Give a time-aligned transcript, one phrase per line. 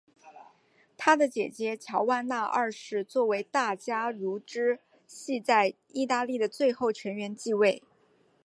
[0.97, 7.83] 他的姐姐乔万娜二世作为大安茹支系在意大利的最后成员继位。